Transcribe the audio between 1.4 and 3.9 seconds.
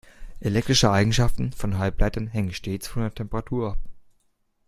von Halbleitern hängen stets von der Temperatur ab.